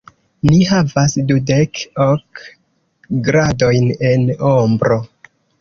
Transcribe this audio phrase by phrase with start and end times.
[0.49, 2.43] Ni havas dudek-ok
[3.29, 5.03] gradojn en ombro!